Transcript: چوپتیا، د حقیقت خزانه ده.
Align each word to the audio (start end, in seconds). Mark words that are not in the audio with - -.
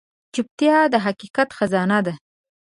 چوپتیا، 0.33 0.77
د 0.93 0.95
حقیقت 1.05 1.49
خزانه 1.57 1.99
ده. 2.05 2.13